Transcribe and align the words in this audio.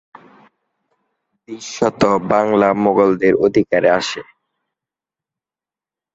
দৃশ্যত 1.49 2.01
বাংলা 2.29 2.69
মুগলদের 2.83 3.33
অধিকারে 3.45 3.89
আসে। 3.99 4.21